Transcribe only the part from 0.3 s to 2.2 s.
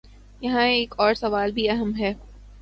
یہاں ایک اور سوال بھی اہم ہے۔